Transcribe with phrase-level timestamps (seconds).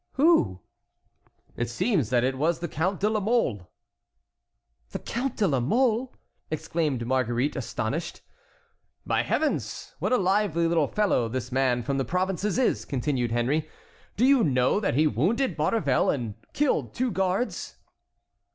[0.13, 0.61] "Who?"
[1.55, 3.69] "It seems that it was the Count de la Mole."
[4.89, 6.11] "The Count de la Mole!"
[6.49, 8.21] exclaimed Marguerite, astonished.
[9.05, 9.93] "By Heavens!
[9.99, 13.69] what a lively little fellow this man from the provinces is!" continued Henry.
[14.17, 17.75] "Do you know that he wounded Maurevel and killed two guards?"